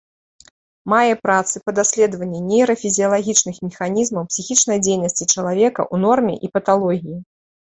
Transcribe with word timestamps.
Мае 0.93 1.11
працы 1.25 1.55
па 1.67 1.71
даследаванні 1.79 2.41
нейрафізіялагічных 2.51 3.55
механізмаў 3.67 4.23
псіхічнай 4.33 4.77
дзейнасці 4.87 5.29
чалавека 5.33 5.81
ў 5.93 6.05
норме 6.11 6.35
і 6.49 6.53
паталогіі. 6.57 7.17